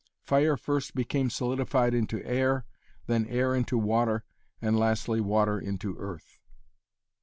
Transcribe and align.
Fire 0.23 0.57
first 0.57 0.95
became 0.95 1.29
solidified 1.29 1.93
into 1.93 2.25
air, 2.25 2.65
then 3.05 3.27
air 3.27 3.53
into 3.53 3.77
water 3.77 4.23
and 4.59 4.75
lastly 4.79 5.21
water 5.21 5.59
into 5.59 5.95
earth. 5.99 6.39